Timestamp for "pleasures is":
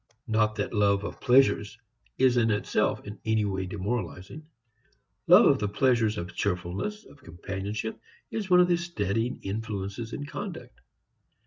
1.21-2.35